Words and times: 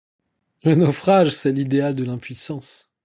Le 0.63 0.73
naufrage, 0.73 1.29
c’est 1.31 1.51
l’idéal 1.51 1.95
de 1.95 2.03
l’impuissance. 2.03 2.89